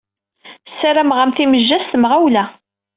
[0.79, 2.43] Sarameɣ-am timejja s temɣawla.